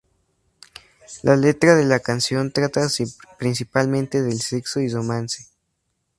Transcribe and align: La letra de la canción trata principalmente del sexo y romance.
La 1.21 1.35
letra 1.35 1.75
de 1.75 1.85
la 1.85 1.99
canción 1.99 2.51
trata 2.51 2.87
principalmente 3.37 4.23
del 4.23 4.41
sexo 4.41 4.79
y 4.79 4.89
romance. 4.89 5.45